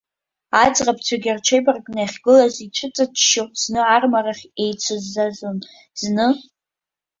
[0.63, 5.57] Аӡӷабцәагьы рҽеибаркны иахьгылаз, ицәыҵаччо, зны армарахь еицызазон,
[5.99, 6.27] зны.